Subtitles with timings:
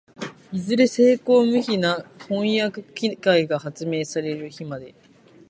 [0.51, 4.95] いずれ精巧無比な飜訳機械が発明される日まで、